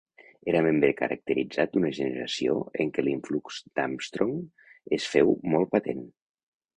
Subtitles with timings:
[0.51, 2.55] Era membre caracteritzat d'una generació
[2.85, 4.33] en què l'influx d'Armstrong
[4.99, 6.03] es féu molt patent.